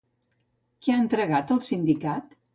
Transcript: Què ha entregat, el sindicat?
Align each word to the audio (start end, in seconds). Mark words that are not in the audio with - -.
Què 0.85 0.95
ha 0.95 1.03
entregat, 1.03 1.55
el 1.59 1.63
sindicat? 1.69 2.37